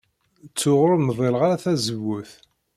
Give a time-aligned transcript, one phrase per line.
[0.49, 2.31] Ttuɣ ur mdileɣ ara tazewwut.